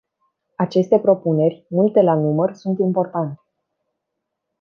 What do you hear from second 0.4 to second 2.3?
Aceste propuneri, multe la